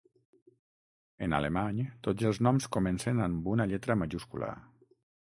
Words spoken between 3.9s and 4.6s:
majúscula.